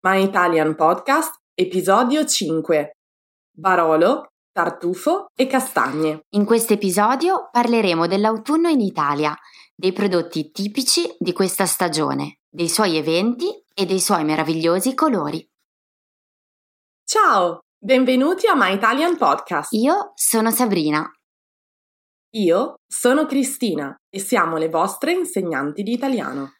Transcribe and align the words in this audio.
My 0.00 0.22
Italian 0.22 0.74
Podcast, 0.74 1.34
episodio 1.52 2.24
5. 2.24 2.92
Barolo, 3.54 4.28
tartufo 4.50 5.26
e 5.34 5.46
castagne. 5.46 6.20
In 6.30 6.46
questo 6.46 6.72
episodio 6.72 7.50
parleremo 7.52 8.06
dell'autunno 8.06 8.68
in 8.68 8.80
Italia, 8.80 9.36
dei 9.74 9.92
prodotti 9.92 10.50
tipici 10.50 11.16
di 11.18 11.34
questa 11.34 11.66
stagione, 11.66 12.38
dei 12.48 12.70
suoi 12.70 12.96
eventi 12.96 13.48
e 13.74 13.84
dei 13.84 14.00
suoi 14.00 14.24
meravigliosi 14.24 14.94
colori. 14.94 15.46
Ciao, 17.04 17.58
benvenuti 17.78 18.46
a 18.46 18.54
My 18.56 18.72
Italian 18.72 19.18
Podcast. 19.18 19.74
Io 19.74 20.12
sono 20.14 20.50
Sabrina. 20.50 21.06
Io 22.36 22.76
sono 22.86 23.26
Cristina 23.26 23.94
e 24.08 24.18
siamo 24.18 24.56
le 24.56 24.70
vostre 24.70 25.12
insegnanti 25.12 25.82
di 25.82 25.92
italiano. 25.92 26.57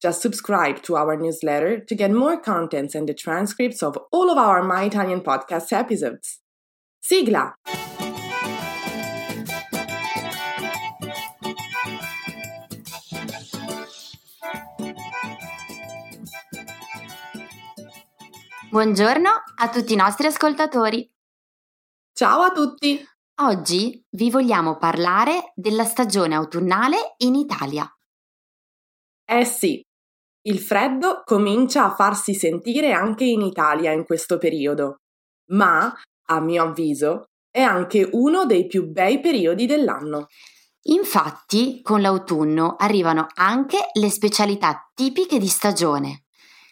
Just 0.00 0.20
subscribe 0.22 0.80
to 0.82 0.96
our 0.96 1.16
newsletter 1.16 1.84
to 1.84 1.94
get 1.96 2.12
more 2.12 2.40
contents 2.40 2.94
and 2.94 3.08
the 3.08 3.14
transcripts 3.14 3.82
of 3.82 3.98
all 4.12 4.30
of 4.30 4.38
our 4.38 4.62
My 4.62 4.84
Italian 4.84 5.22
podcast 5.22 5.72
episodes. 5.72 6.40
Sigla! 7.00 7.52
Buongiorno 18.70 19.30
a 19.56 19.68
tutti 19.68 19.94
i 19.94 19.96
nostri 19.96 20.28
ascoltatori. 20.28 21.10
Ciao 22.12 22.42
a 22.42 22.52
tutti! 22.52 23.04
Oggi 23.40 24.00
vi 24.10 24.30
vogliamo 24.30 24.76
parlare 24.76 25.52
della 25.56 25.84
stagione 25.84 26.36
autunnale 26.36 27.14
in 27.18 27.34
Italia. 27.34 27.90
Eh 29.30 29.44
sì, 29.44 29.84
il 30.48 30.58
freddo 30.60 31.22
comincia 31.24 31.84
a 31.84 31.94
farsi 31.94 32.34
sentire 32.34 32.92
anche 32.92 33.24
in 33.24 33.42
Italia 33.42 33.92
in 33.92 34.04
questo 34.04 34.38
periodo, 34.38 34.96
ma, 35.50 35.92
a 36.30 36.40
mio 36.40 36.62
avviso, 36.62 37.24
è 37.50 37.60
anche 37.60 38.08
uno 38.12 38.46
dei 38.46 38.66
più 38.66 38.90
bei 38.90 39.20
periodi 39.20 39.66
dell'anno. 39.66 40.26
Infatti, 40.84 41.82
con 41.82 42.00
l'autunno 42.00 42.76
arrivano 42.78 43.26
anche 43.34 43.90
le 43.92 44.08
specialità 44.10 44.90
tipiche 44.94 45.38
di 45.38 45.48
stagione. 45.48 46.24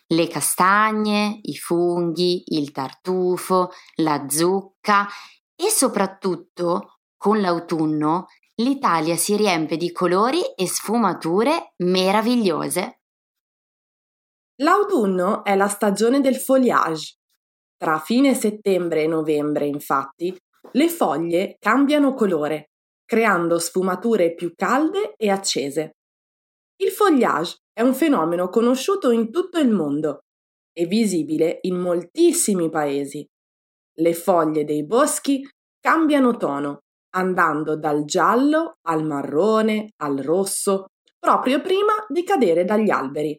Le 0.07 0.27
castagne, 0.29 1.41
i 1.43 1.57
funghi, 1.57 2.45
il 2.47 2.73
tartufo, 2.73 3.73
la 3.97 4.27
zucca 4.29 5.07
e 5.55 5.69
soprattutto, 5.69 7.01
con 7.17 7.41
l'autunno, 7.41 8.27
l'Italia 8.57 9.17
si 9.17 9.37
riempie 9.37 9.77
di 9.77 9.93
colori 9.93 10.41
e 10.55 10.67
sfumature 10.67 11.75
meravigliose. 11.79 12.96
L'autunno 14.61 15.45
è 15.45 15.55
la 15.55 15.69
stagione 15.69 16.23
del 16.23 16.37
foliage. 16.37 17.17
Tra 17.77 17.99
fine 17.99 18.33
settembre 18.33 19.03
e 19.03 19.07
novembre, 19.07 19.67
infatti, 19.67 20.35
le 20.73 20.89
foglie 20.89 21.57
cambiano 21.59 22.15
colore, 22.15 22.71
creando 23.05 23.59
sfumature 23.59 24.35
più 24.35 24.55
calde 24.55 25.13
e 25.17 25.29
accese. 25.29 25.97
Il 26.77 26.91
foliage 26.91 27.59
è 27.71 27.83
un 27.83 27.93
fenomeno 27.93 28.49
conosciuto 28.49 29.11
in 29.11 29.31
tutto 29.31 29.59
il 29.59 29.69
mondo 29.69 30.21
e 30.73 30.87
visibile 30.87 31.59
in 31.63 31.77
moltissimi 31.77 32.71
paesi. 32.71 33.27
Le 33.99 34.15
foglie 34.15 34.65
dei 34.65 34.87
boschi 34.87 35.47
cambiano 35.79 36.35
tono, 36.39 36.79
andando 37.15 37.77
dal 37.77 38.07
giallo 38.07 38.77
al 38.89 39.05
marrone 39.05 39.91
al 39.97 40.17
rosso, 40.17 40.87
proprio 41.19 41.61
prima 41.61 41.93
di 42.09 42.25
cadere 42.25 42.65
dagli 42.65 42.91
alberi 42.91 43.39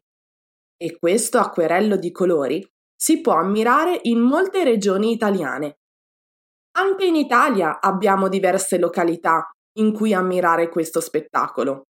e 0.78 0.98
questo 0.98 1.40
acquerello 1.40 1.98
di 1.98 2.12
colori 2.12 2.66
si 2.96 3.22
può 3.22 3.34
ammirare 3.34 4.00
in 4.04 4.20
molte 4.20 4.64
regioni 4.64 5.12
italiane. 5.12 5.80
Anche 6.78 7.06
in 7.06 7.16
Italia 7.16 7.80
abbiamo 7.80 8.28
diverse 8.28 8.78
località 8.78 9.50
in 9.78 9.94
cui 9.94 10.14
ammirare 10.14 10.70
questo 10.70 11.00
spettacolo. 11.00 11.84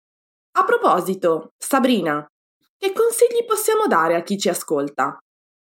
A 0.58 0.64
proposito, 0.64 1.50
Sabrina, 1.58 2.26
che 2.78 2.94
consigli 2.94 3.46
possiamo 3.46 3.88
dare 3.88 4.16
a 4.16 4.24
chi 4.24 4.38
ci 4.38 4.50
ascolta? 4.50 5.18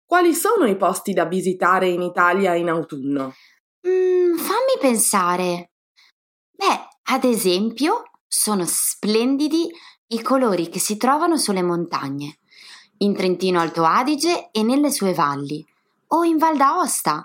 Quali 0.05 0.33
sono 0.33 0.65
i 0.65 0.75
posti 0.75 1.13
da 1.13 1.25
visitare 1.25 1.87
in 1.87 2.01
Italia 2.01 2.55
in 2.55 2.69
autunno? 2.69 3.33
Mm, 3.87 4.35
fammi 4.35 4.77
pensare. 4.79 5.71
Beh, 6.51 6.87
ad 7.13 7.23
esempio, 7.23 8.03
sono 8.27 8.65
splendidi 8.65 9.69
i 10.07 10.21
colori 10.21 10.69
che 10.69 10.79
si 10.79 10.97
trovano 10.97 11.37
sulle 11.37 11.63
montagne 11.63 12.40
in 13.01 13.15
Trentino 13.15 13.59
Alto 13.59 13.83
Adige 13.83 14.49
e 14.51 14.63
nelle 14.63 14.91
sue 14.91 15.13
valli, 15.13 15.65
o 16.07 16.23
in 16.23 16.37
Val 16.37 16.57
d'Aosta, 16.57 17.21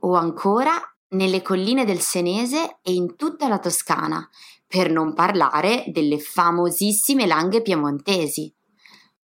o 0.00 0.14
ancora 0.14 0.80
nelle 1.10 1.42
colline 1.42 1.84
del 1.84 2.00
Senese 2.00 2.78
e 2.82 2.92
in 2.92 3.16
tutta 3.16 3.48
la 3.48 3.58
Toscana, 3.58 4.28
per 4.66 4.90
non 4.90 5.14
parlare 5.14 5.84
delle 5.88 6.18
famosissime 6.18 7.26
langhe 7.26 7.62
piemontesi. 7.62 8.52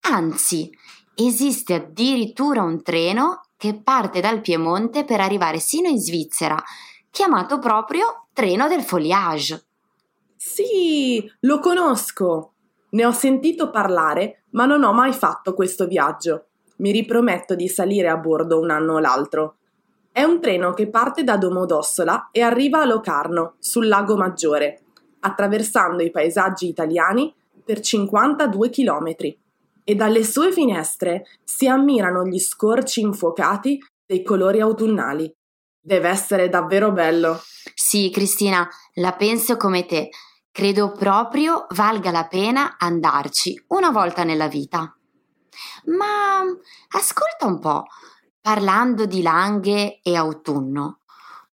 Anzi, 0.01 0.69
esiste 1.15 1.73
addirittura 1.73 2.61
un 2.61 2.83
treno 2.83 3.47
che 3.57 3.73
parte 3.73 4.19
dal 4.19 4.41
Piemonte 4.41 5.05
per 5.05 5.21
arrivare 5.21 5.59
sino 5.59 5.87
in 5.87 5.99
Svizzera, 5.99 6.61
chiamato 7.09 7.57
proprio 7.57 8.27
treno 8.33 8.67
del 8.67 8.83
foliage. 8.83 9.65
Sì, 10.35 11.27
lo 11.41 11.59
conosco. 11.59 12.52
Ne 12.93 13.05
ho 13.05 13.11
sentito 13.11 13.71
parlare, 13.71 14.43
ma 14.51 14.65
non 14.65 14.83
ho 14.83 14.93
mai 14.93 15.13
fatto 15.13 15.53
questo 15.53 15.87
viaggio. 15.87 16.45
Mi 16.77 16.91
riprometto 16.91 17.55
di 17.55 17.67
salire 17.67 18.07
a 18.07 18.17
bordo 18.17 18.59
un 18.59 18.69
anno 18.69 18.93
o 18.93 18.99
l'altro. 18.99 19.55
È 20.11 20.21
un 20.21 20.39
treno 20.39 20.73
che 20.73 20.89
parte 20.89 21.23
da 21.23 21.37
Domodossola 21.37 22.29
e 22.31 22.41
arriva 22.41 22.81
a 22.81 22.85
Locarno, 22.85 23.55
sul 23.57 23.87
lago 23.87 24.15
Maggiore, 24.15 24.81
attraversando 25.21 26.03
i 26.03 26.11
paesaggi 26.11 26.67
italiani 26.67 27.33
per 27.65 27.79
52 27.79 28.69
chilometri. 28.69 29.35
E 29.83 29.95
dalle 29.95 30.23
sue 30.23 30.51
finestre 30.51 31.25
si 31.43 31.67
ammirano 31.67 32.25
gli 32.25 32.39
scorci 32.39 33.01
infuocati 33.01 33.83
dei 34.05 34.21
colori 34.21 34.61
autunnali. 34.61 35.33
Deve 35.81 36.09
essere 36.09 36.47
davvero 36.47 36.91
bello. 36.91 37.39
Sì, 37.73 38.11
Cristina, 38.11 38.67
la 38.95 39.13
penso 39.13 39.57
come 39.57 39.85
te. 39.87 40.09
Credo 40.55 40.91
proprio 40.91 41.65
valga 41.71 42.11
la 42.11 42.27
pena 42.27 42.75
andarci 42.77 43.59
una 43.69 43.89
volta 43.89 44.23
nella 44.23 44.47
vita. 44.47 44.95
Ma 45.85 46.43
ascolta 46.89 47.47
un 47.47 47.57
po', 47.57 47.85
parlando 48.39 49.07
di 49.07 49.23
langhe 49.23 49.99
e 50.03 50.15
autunno, 50.15 50.99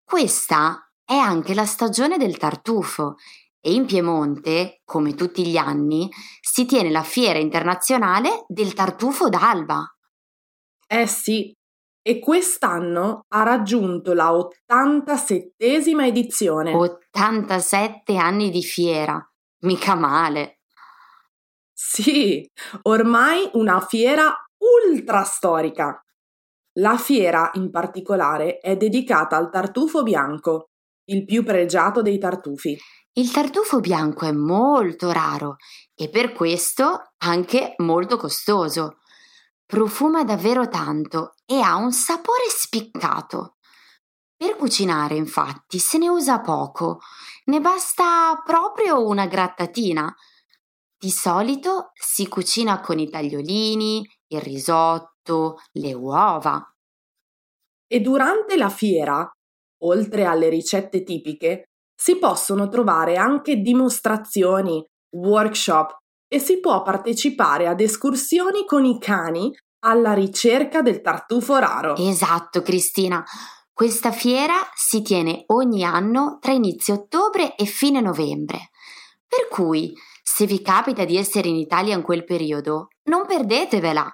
questa 0.03 0.91
è 1.05 1.15
anche 1.15 1.53
la 1.53 1.65
stagione 1.65 2.17
del 2.17 2.35
tartufo 2.35 3.15
e 3.61 3.71
in 3.71 3.85
Piemonte, 3.85 4.81
come 4.83 5.15
tutti 5.15 5.47
gli 5.47 5.55
anni, 5.55 6.11
si 6.41 6.65
tiene 6.65 6.91
la 6.91 7.03
fiera 7.03 7.39
internazionale 7.39 8.43
del 8.49 8.73
tartufo 8.73 9.29
d'alba. 9.29 9.95
Eh 10.85 11.07
sì, 11.07 11.55
e 12.09 12.17
quest'anno 12.17 13.25
ha 13.27 13.43
raggiunto 13.43 14.13
la 14.13 14.31
87esima 14.31 16.07
edizione. 16.07 16.73
87 16.73 18.17
anni 18.17 18.49
di 18.49 18.63
fiera, 18.63 19.23
mica 19.59 19.93
male. 19.93 20.61
Sì, 21.71 22.49
ormai 22.81 23.47
una 23.53 23.79
fiera 23.81 24.33
ultra 24.87 25.21
storica. 25.21 26.03
La 26.79 26.97
fiera 26.97 27.51
in 27.53 27.69
particolare 27.69 28.57
è 28.57 28.75
dedicata 28.75 29.37
al 29.37 29.51
tartufo 29.51 30.01
bianco, 30.01 30.69
il 31.11 31.25
più 31.25 31.43
pregiato 31.43 32.01
dei 32.01 32.17
tartufi. 32.17 32.75
Il 33.13 33.29
tartufo 33.29 33.81
bianco 33.81 34.25
è 34.25 34.31
molto 34.31 35.11
raro 35.11 35.57
e 35.93 36.09
per 36.09 36.33
questo 36.33 37.11
anche 37.17 37.75
molto 37.77 38.17
costoso. 38.17 38.97
Profuma 39.69 40.23
davvero 40.23 40.67
tanto 40.67 41.35
e 41.45 41.59
ha 41.59 41.75
un 41.75 41.91
sapore 41.91 42.45
spiccato. 42.47 43.57
Per 44.35 44.55
cucinare, 44.55 45.13
infatti, 45.13 45.77
se 45.77 45.99
ne 45.99 46.09
usa 46.09 46.41
poco, 46.41 47.01
ne 47.45 47.61
basta 47.61 48.41
proprio 48.43 49.05
una 49.05 49.27
grattatina. 49.27 50.11
Di 50.97 51.11
solito 51.11 51.91
si 51.93 52.27
cucina 52.27 52.79
con 52.79 52.97
i 52.97 53.11
tagliolini, 53.11 54.03
il 54.29 54.41
risotto, 54.41 55.57
le 55.73 55.93
uova. 55.93 56.67
E 57.85 57.99
durante 57.99 58.57
la 58.57 58.69
fiera, 58.69 59.31
oltre 59.83 60.25
alle 60.25 60.49
ricette 60.49 61.03
tipiche, 61.03 61.65
si 61.93 62.17
possono 62.17 62.69
trovare 62.69 63.17
anche 63.17 63.57
dimostrazioni, 63.57 64.83
workshop 65.11 65.98
e 66.29 66.39
si 66.39 66.59
può 66.59 66.83
partecipare 66.83 67.67
ad 67.67 67.81
escursioni 67.81 68.63
con 68.65 68.85
i 68.85 68.99
cani 68.99 69.51
alla 69.79 70.13
ricerca 70.13 70.81
del 70.81 71.01
tartufo 71.01 71.57
raro. 71.57 71.95
Esatto, 71.97 72.61
Cristina. 72.61 73.23
Questa 73.73 74.11
fiera 74.11 74.55
si 74.75 75.01
tiene 75.01 75.43
ogni 75.47 75.83
anno 75.83 76.37
tra 76.39 76.51
inizio 76.51 76.93
ottobre 76.95 77.55
e 77.55 77.65
fine 77.65 77.99
novembre. 77.99 78.69
Per 79.25 79.47
cui, 79.49 79.93
se 80.21 80.45
vi 80.45 80.61
capita 80.61 81.05
di 81.05 81.17
essere 81.17 81.47
in 81.47 81.55
Italia 81.55 81.95
in 81.95 82.01
quel 82.01 82.25
periodo, 82.25 82.89
non 83.03 83.25
perdetevela. 83.25 84.05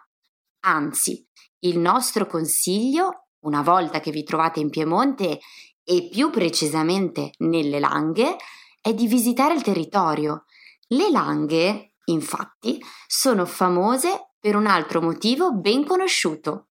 Anzi, 0.62 1.28
il 1.60 1.80
nostro 1.80 2.28
consiglio, 2.28 3.28
una 3.40 3.62
volta 3.62 4.00
che 4.00 4.12
vi 4.12 4.24
trovate 4.24 4.60
in 4.60 4.70
Piemonte 4.70 5.40
e 5.84 6.10
più 6.12 6.30
precisamente 6.30 7.32
nelle 7.40 7.80
Langhe, 7.80 8.38
è 8.80 8.94
di 8.94 9.08
visitare 9.08 9.56
il 9.56 9.64
territorio. 9.64 10.46
Le 10.88 11.10
Langhe, 11.10 11.95
infatti, 12.06 12.80
sono 13.08 13.46
famose 13.46 14.32
per 14.40 14.56
un 14.56 14.68
altro 14.68 15.02
motivo 15.02 15.54
ben 15.54 15.86
conosciuto, 15.86 16.68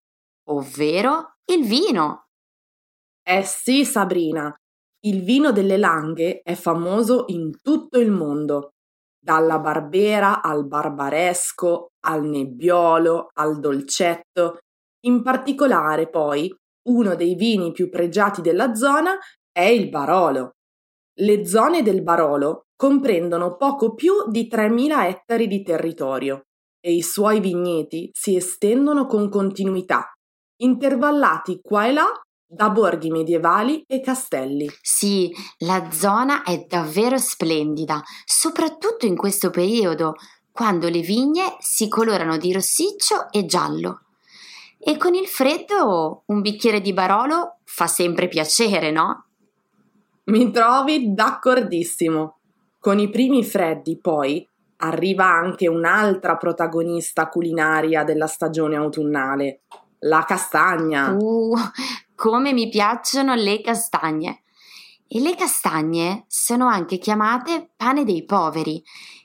ovvero 0.49 1.35
il 1.51 1.65
vino. 1.65 2.27
Eh 3.21 3.43
sì, 3.43 3.83
Sabrina, 3.85 4.53
il 5.05 5.23
vino 5.23 5.51
delle 5.51 5.77
Langhe 5.77 6.41
è 6.41 6.55
famoso 6.55 7.25
in 7.27 7.59
tutto 7.61 7.99
il 7.99 8.11
mondo, 8.11 8.71
dalla 9.19 9.59
Barbera 9.59 10.41
al 10.41 10.67
Barbaresco, 10.67 11.89
al 12.05 12.23
Nebbiolo, 12.23 13.29
al 13.33 13.59
Dolcetto. 13.59 14.59
In 15.05 15.23
particolare, 15.23 16.09
poi, 16.09 16.55
uno 16.89 17.15
dei 17.15 17.35
vini 17.35 17.71
più 17.71 17.89
pregiati 17.89 18.41
della 18.41 18.75
zona 18.75 19.17
è 19.51 19.63
il 19.63 19.89
Barolo. 19.89 20.51
Le 21.17 21.45
zone 21.45 21.81
del 21.81 22.03
Barolo 22.03 22.64
comprendono 22.75 23.55
poco 23.55 23.93
più 23.93 24.29
di 24.29 24.47
3.000 24.51 25.05
ettari 25.05 25.47
di 25.47 25.63
territorio 25.63 26.45
e 26.79 26.93
i 26.93 27.01
suoi 27.01 27.39
vigneti 27.39 28.09
si 28.13 28.35
estendono 28.35 29.07
con 29.07 29.29
continuità, 29.29 30.13
intervallati 30.57 31.59
qua 31.61 31.87
e 31.87 31.93
là 31.93 32.05
da 32.47 32.69
borghi 32.69 33.09
medievali 33.09 33.83
e 33.87 34.01
castelli. 34.01 34.69
Sì, 34.81 35.33
la 35.59 35.89
zona 35.91 36.43
è 36.43 36.65
davvero 36.67 37.17
splendida, 37.17 38.01
soprattutto 38.23 39.05
in 39.05 39.15
questo 39.15 39.49
periodo, 39.49 40.13
quando 40.51 40.87
le 40.87 41.01
vigne 41.01 41.57
si 41.59 41.87
colorano 41.87 42.37
di 42.37 42.53
rossiccio 42.53 43.31
e 43.31 43.45
giallo. 43.45 44.01
E 44.77 44.97
con 44.97 45.15
il 45.15 45.27
freddo 45.27 46.23
un 46.27 46.41
bicchiere 46.41 46.79
di 46.79 46.93
Barolo 46.93 47.57
fa 47.63 47.87
sempre 47.87 48.27
piacere, 48.27 48.91
no? 48.91 49.25
Mi 50.25 50.51
trovi 50.51 51.13
d'accordissimo. 51.13 52.34
Con 52.85 52.99
i 52.99 53.09
primi 53.09 53.43
freddi, 53.43 53.97
poi, 53.97 54.47
arriva 54.77 55.25
anche 55.25 55.67
un'altra 55.67 56.37
protagonista 56.37 57.29
culinaria 57.29 58.03
della 58.03 58.27
stagione 58.27 58.75
autunnale, 58.75 59.61
la 60.01 60.23
castagna. 60.23 61.09
Uh, 61.19 61.55
come 62.13 62.53
mi 62.53 62.69
piacciono 62.69 63.33
le 63.33 63.59
castagne. 63.61 64.43
E 65.07 65.19
le 65.19 65.33
castagne 65.33 66.25
sono 66.27 66.67
anche 66.67 66.99
chiamate 66.99 67.71
pane 67.75 68.03
dei 68.03 68.23
poveri, 68.23 68.83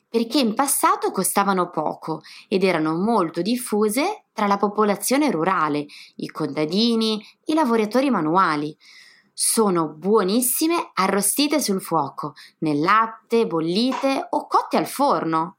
perché 0.09 0.39
in 0.39 0.55
passato 0.55 1.11
costavano 1.11 1.69
poco 1.69 2.23
ed 2.49 2.65
erano 2.65 2.97
molto 2.97 3.43
diffuse 3.43 4.25
tra 4.33 4.47
la 4.47 4.57
popolazione 4.57 5.31
rurale, 5.31 5.85
i 6.17 6.29
contadini, 6.29 7.23
i 7.45 7.53
lavoratori 7.53 8.09
manuali. 8.09 8.75
Sono 9.43 9.89
buonissime 9.89 10.91
arrostite 10.93 11.61
sul 11.61 11.81
fuoco, 11.81 12.35
nel 12.59 12.79
latte, 12.79 13.47
bollite 13.47 14.27
o 14.29 14.47
cotte 14.47 14.77
al 14.77 14.87
forno. 14.87 15.57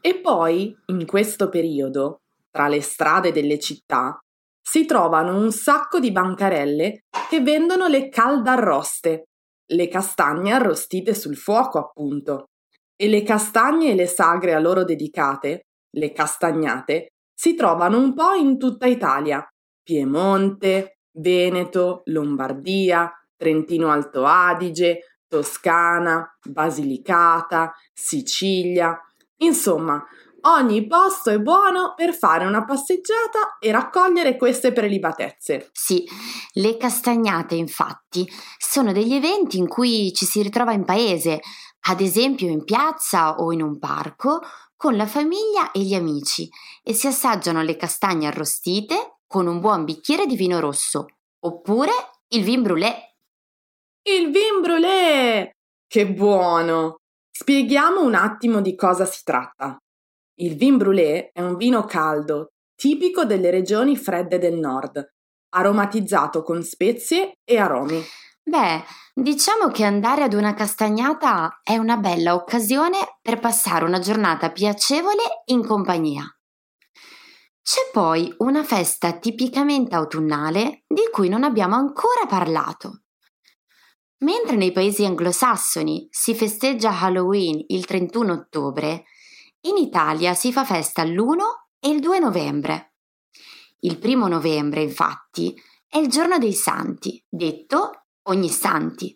E 0.00 0.20
poi, 0.20 0.72
in 0.86 1.04
questo 1.04 1.48
periodo, 1.48 2.20
tra 2.52 2.68
le 2.68 2.80
strade 2.80 3.32
delle 3.32 3.58
città, 3.58 4.16
si 4.62 4.84
trovano 4.84 5.36
un 5.36 5.50
sacco 5.50 5.98
di 5.98 6.12
bancarelle 6.12 7.00
che 7.28 7.40
vendono 7.40 7.88
le 7.88 8.08
caldarroste, 8.08 9.24
le 9.72 9.88
castagne 9.88 10.52
arrostite 10.52 11.12
sul 11.12 11.36
fuoco, 11.36 11.78
appunto. 11.78 12.50
E 12.94 13.08
le 13.08 13.24
castagne 13.24 13.90
e 13.90 13.94
le 13.96 14.06
sagre 14.06 14.54
a 14.54 14.60
loro 14.60 14.84
dedicate, 14.84 15.62
le 15.90 16.12
castagnate, 16.12 17.08
si 17.34 17.56
trovano 17.56 17.98
un 17.98 18.14
po' 18.14 18.34
in 18.34 18.58
tutta 18.58 18.86
Italia, 18.86 19.44
Piemonte, 19.82 20.93
Veneto, 21.14 22.02
Lombardia, 22.06 23.12
Trentino 23.36 23.90
Alto 23.90 24.24
Adige, 24.24 25.18
Toscana, 25.28 26.38
Basilicata, 26.42 27.74
Sicilia. 27.92 28.98
Insomma, 29.38 30.02
ogni 30.42 30.86
posto 30.86 31.30
è 31.30 31.38
buono 31.38 31.94
per 31.96 32.14
fare 32.14 32.46
una 32.46 32.64
passeggiata 32.64 33.58
e 33.58 33.70
raccogliere 33.70 34.36
queste 34.36 34.72
prelibatezze. 34.72 35.70
Sì, 35.72 36.04
le 36.54 36.76
castagnate 36.76 37.54
infatti 37.54 38.28
sono 38.58 38.92
degli 38.92 39.14
eventi 39.14 39.58
in 39.58 39.68
cui 39.68 40.12
ci 40.12 40.24
si 40.24 40.42
ritrova 40.42 40.72
in 40.72 40.84
paese, 40.84 41.40
ad 41.86 42.00
esempio 42.00 42.48
in 42.48 42.64
piazza 42.64 43.36
o 43.36 43.52
in 43.52 43.62
un 43.62 43.78
parco, 43.78 44.40
con 44.76 44.96
la 44.96 45.06
famiglia 45.06 45.70
e 45.72 45.80
gli 45.80 45.94
amici 45.94 46.48
e 46.82 46.92
si 46.92 47.06
assaggiano 47.06 47.62
le 47.62 47.76
castagne 47.76 48.26
arrostite 48.26 49.13
con 49.34 49.48
un 49.48 49.58
buon 49.58 49.84
bicchiere 49.84 50.26
di 50.26 50.36
vino 50.36 50.60
rosso, 50.60 51.06
oppure 51.40 51.90
il 52.28 52.44
vin 52.44 52.62
brûlé. 52.62 53.16
Il 54.02 54.30
vin 54.30 54.60
brûlé! 54.62 55.50
Che 55.88 56.06
buono! 56.06 56.98
Spieghiamo 57.36 58.00
un 58.00 58.14
attimo 58.14 58.60
di 58.60 58.76
cosa 58.76 59.04
si 59.04 59.24
tratta. 59.24 59.76
Il 60.38 60.54
vin 60.54 60.76
brûlé 60.76 61.30
è 61.32 61.40
un 61.40 61.56
vino 61.56 61.84
caldo, 61.84 62.50
tipico 62.76 63.24
delle 63.24 63.50
regioni 63.50 63.96
fredde 63.96 64.38
del 64.38 64.56
nord, 64.56 65.04
aromatizzato 65.48 66.44
con 66.44 66.62
spezie 66.62 67.32
e 67.42 67.58
aromi. 67.58 68.00
Beh, 68.40 68.84
diciamo 69.12 69.68
che 69.72 69.82
andare 69.82 70.22
ad 70.22 70.34
una 70.34 70.54
castagnata 70.54 71.58
è 71.60 71.76
una 71.76 71.96
bella 71.96 72.34
occasione 72.34 73.18
per 73.20 73.40
passare 73.40 73.84
una 73.84 73.98
giornata 73.98 74.52
piacevole 74.52 75.42
in 75.46 75.66
compagnia. 75.66 76.24
C'è 77.64 77.88
poi 77.90 78.30
una 78.40 78.62
festa 78.62 79.16
tipicamente 79.16 79.94
autunnale 79.94 80.84
di 80.86 81.08
cui 81.10 81.30
non 81.30 81.44
abbiamo 81.44 81.76
ancora 81.76 82.26
parlato. 82.28 83.04
Mentre 84.18 84.56
nei 84.56 84.70
paesi 84.70 85.06
anglosassoni 85.06 86.06
si 86.10 86.34
festeggia 86.34 87.00
Halloween 87.00 87.64
il 87.68 87.86
31 87.86 88.32
ottobre, 88.34 89.04
in 89.62 89.78
Italia 89.78 90.34
si 90.34 90.52
fa 90.52 90.66
festa 90.66 91.04
l'1 91.04 91.38
e 91.80 91.88
il 91.88 92.00
2 92.00 92.18
novembre. 92.18 92.96
Il 93.78 93.98
primo 93.98 94.28
novembre, 94.28 94.82
infatti, 94.82 95.58
è 95.88 95.96
il 95.96 96.08
giorno 96.08 96.36
dei 96.36 96.52
santi, 96.52 97.24
detto 97.26 98.08
ogni 98.24 98.50
santi. 98.50 99.14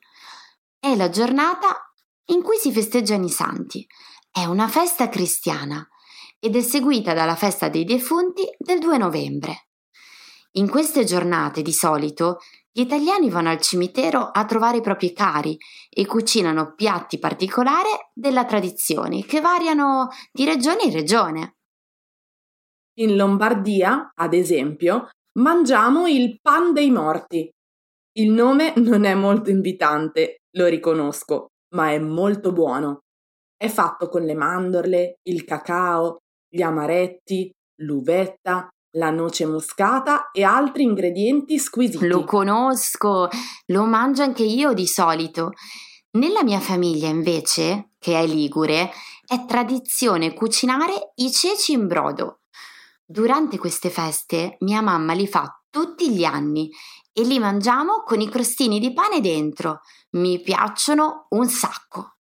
È 0.79 0.97
la 0.97 1.11
giornata 1.11 1.93
in 2.31 2.41
cui 2.41 2.57
si 2.57 2.73
festeggiano 2.73 3.27
i 3.27 3.31
santi. 3.31 3.87
È 4.31 4.47
una 4.47 4.69
festa 4.69 5.11
cristiana 5.11 5.87
ed 6.39 6.57
è 6.57 6.61
seguita 6.61 7.15
dalla 7.15 7.37
festa 7.37 7.69
dei 7.69 7.85
defunti 7.85 8.45
del 8.57 8.79
2 8.79 8.99
novembre. 8.99 9.69
In 10.53 10.69
queste 10.69 11.05
giornate, 11.05 11.63
di 11.63 11.73
solito, 11.73 12.39
gli 12.71 12.81
italiani 12.81 13.29
vanno 13.29 13.51
al 13.51 13.61
cimitero 13.61 14.31
a 14.33 14.45
trovare 14.45 14.79
i 14.79 14.83
propri 14.83 15.13
cari 15.13 15.57
e 15.91 16.07
cucinano 16.07 16.75
piatti 16.75 17.19
particolari 17.19 17.89
della 18.15 18.45
tradizione 18.45 19.25
che 19.25 19.41
variano 19.41 20.09
di 20.33 20.45
regione 20.45 20.85
in 20.85 20.93
regione. 20.93 21.57
In 22.99 23.17
Lombardia, 23.17 24.13
ad 24.15 24.33
esempio, 24.33 25.09
mangiamo 25.39 26.07
il 26.07 26.39
pan 26.41 26.73
dei 26.73 26.91
morti. 26.91 27.49
Il 28.13 28.31
nome 28.31 28.73
non 28.77 29.05
è 29.05 29.15
molto 29.15 29.51
invitante, 29.51 30.39
lo 30.57 30.67
riconosco, 30.67 31.49
ma 31.75 31.91
è 31.91 31.99
molto 31.99 32.53
buono. 32.53 33.01
È 33.57 33.69
fatto 33.69 34.09
con 34.09 34.23
le 34.23 34.35
mandorle, 34.35 35.19
il 35.25 35.45
cacao, 35.45 36.19
gli 36.49 36.63
amaretti, 36.63 37.51
l'uvetta, 37.83 38.69
la 38.93 39.11
noce 39.11 39.47
moscata 39.47 40.31
e 40.31 40.43
altri 40.43 40.83
ingredienti 40.83 41.59
squisiti. 41.59 42.07
Lo 42.07 42.25
conosco, 42.25 43.29
lo 43.67 43.85
mangio 43.85 44.23
anche 44.23 44.45
io 44.45 44.73
di 44.73 44.87
solito. 44.87 45.53
Nella 46.13 46.43
mia 46.43 46.61
famiglia, 46.61 47.09
invece, 47.09 47.91
che 47.99 48.19
è 48.19 48.27
ligure, 48.27 48.91
è 49.27 49.45
tradizione 49.45 50.33
cucinare 50.33 51.13
i 51.17 51.31
ceci 51.31 51.73
in 51.73 51.87
brodo. 51.87 52.41
Durante 53.05 53.59
queste 53.59 53.91
feste 53.91 54.57
mia 54.61 54.81
mamma 54.81 55.13
li 55.13 55.27
fa 55.27 55.63
tutti 55.71 56.11
gli 56.11 56.25
anni 56.25 56.71
e 57.13 57.23
li 57.23 57.39
mangiamo 57.39 58.03
con 58.05 58.21
i 58.21 58.29
crostini 58.29 58.79
di 58.81 58.93
pane 58.93 59.21
dentro. 59.21 59.81
Mi 60.11 60.41
piacciono 60.41 61.27
un 61.31 61.49
sacco. 61.49 62.17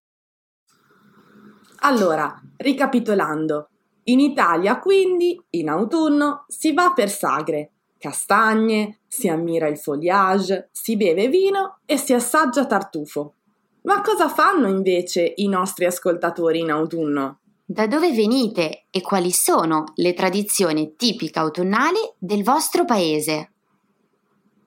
Allora, 1.80 2.38
ricapitolando, 2.56 3.70
In 4.08 4.20
Italia, 4.20 4.78
quindi, 4.78 5.38
in 5.50 5.68
autunno 5.68 6.44
si 6.48 6.72
va 6.72 6.92
per 6.94 7.10
sagre, 7.10 7.72
castagne, 7.98 9.00
si 9.06 9.28
ammira 9.28 9.68
il 9.68 9.76
foliage, 9.76 10.70
si 10.72 10.96
beve 10.96 11.28
vino 11.28 11.80
e 11.84 11.98
si 11.98 12.14
assaggia 12.14 12.66
tartufo. 12.66 13.34
Ma 13.82 14.00
cosa 14.00 14.28
fanno 14.28 14.66
invece 14.68 15.34
i 15.36 15.48
nostri 15.48 15.84
ascoltatori 15.84 16.60
in 16.60 16.70
autunno? 16.70 17.40
Da 17.66 17.86
dove 17.86 18.10
venite 18.12 18.86
e 18.90 19.02
quali 19.02 19.30
sono 19.30 19.84
le 19.96 20.14
tradizioni 20.14 20.94
tipiche 20.96 21.38
autunnali 21.38 21.98
del 22.16 22.42
vostro 22.42 22.86
paese? 22.86 23.52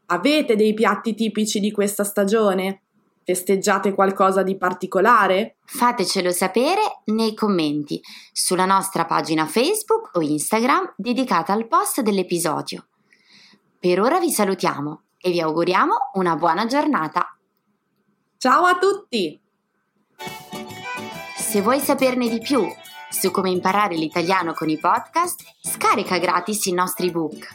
Avete 0.07 0.55
dei 0.55 0.75
piatti 0.75 1.15
tipici 1.15 1.59
di 1.59 1.71
questa 1.71 2.03
stagione? 2.03 2.81
Festeggiate 3.31 3.93
qualcosa 3.93 4.43
di 4.43 4.57
particolare? 4.57 5.55
Fatecelo 5.63 6.31
sapere 6.31 6.81
nei 7.05 7.33
commenti 7.33 8.01
sulla 8.33 8.65
nostra 8.65 9.05
pagina 9.05 9.45
Facebook 9.45 10.09
o 10.17 10.21
Instagram 10.21 10.95
dedicata 10.97 11.53
al 11.53 11.65
post 11.65 12.01
dell'episodio. 12.01 12.87
Per 13.79 14.01
ora 14.01 14.19
vi 14.19 14.31
salutiamo 14.31 15.03
e 15.17 15.31
vi 15.31 15.39
auguriamo 15.39 15.93
una 16.15 16.35
buona 16.35 16.65
giornata. 16.65 17.37
Ciao 18.37 18.65
a 18.65 18.77
tutti! 18.77 19.39
Se 21.37 21.61
vuoi 21.61 21.79
saperne 21.79 22.27
di 22.27 22.39
più 22.39 22.67
su 23.09 23.31
come 23.31 23.49
imparare 23.49 23.95
l'italiano 23.95 24.51
con 24.51 24.67
i 24.67 24.77
podcast, 24.77 25.41
scarica 25.61 26.17
gratis 26.17 26.65
i 26.65 26.73
nostri 26.73 27.07
ebook. 27.07 27.47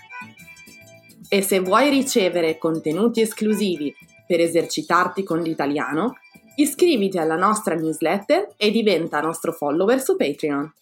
E 1.28 1.42
se 1.42 1.60
vuoi 1.60 1.90
ricevere 1.90 2.56
contenuti 2.56 3.20
esclusivi 3.20 3.94
per 4.26 4.40
esercitarti 4.40 5.22
con 5.22 5.40
l'italiano, 5.40 6.16
iscriviti 6.56 7.18
alla 7.18 7.36
nostra 7.36 7.74
newsletter 7.74 8.54
e 8.56 8.70
diventa 8.70 9.20
nostro 9.20 9.52
follower 9.52 10.00
su 10.00 10.16
Patreon. 10.16 10.72